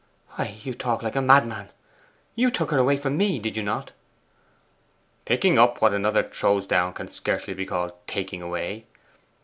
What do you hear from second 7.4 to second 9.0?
be called "taking away."